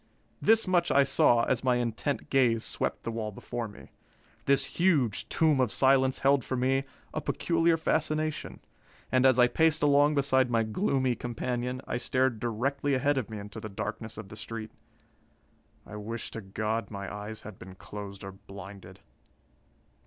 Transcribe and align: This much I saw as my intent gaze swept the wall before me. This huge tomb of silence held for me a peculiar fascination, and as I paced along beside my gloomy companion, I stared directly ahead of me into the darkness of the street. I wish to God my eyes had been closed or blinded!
This 0.41 0.65
much 0.67 0.89
I 0.89 1.03
saw 1.03 1.43
as 1.43 1.63
my 1.63 1.75
intent 1.75 2.31
gaze 2.31 2.63
swept 2.63 3.03
the 3.03 3.11
wall 3.11 3.31
before 3.31 3.67
me. 3.67 3.91
This 4.45 4.65
huge 4.77 5.29
tomb 5.29 5.59
of 5.59 5.71
silence 5.71 6.17
held 6.25 6.43
for 6.43 6.57
me 6.57 6.85
a 7.13 7.21
peculiar 7.21 7.77
fascination, 7.77 8.61
and 9.11 9.27
as 9.27 9.37
I 9.37 9.45
paced 9.47 9.83
along 9.83 10.15
beside 10.15 10.49
my 10.49 10.63
gloomy 10.63 11.13
companion, 11.13 11.81
I 11.85 11.97
stared 11.97 12.39
directly 12.39 12.95
ahead 12.95 13.19
of 13.19 13.29
me 13.29 13.37
into 13.37 13.59
the 13.59 13.69
darkness 13.69 14.17
of 14.17 14.29
the 14.29 14.35
street. 14.35 14.71
I 15.85 15.97
wish 15.97 16.31
to 16.31 16.41
God 16.41 16.89
my 16.89 17.13
eyes 17.13 17.43
had 17.43 17.59
been 17.59 17.75
closed 17.75 18.23
or 18.23 18.31
blinded! 18.31 19.01